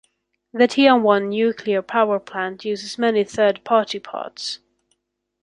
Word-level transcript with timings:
The 0.51 0.67
Tianwan 0.67 1.29
Nuclear 1.29 1.83
Power 1.83 2.19
Plant 2.19 2.65
uses 2.65 2.97
many 2.97 3.23
third 3.23 3.63
party 3.63 3.99
parts. 3.99 4.57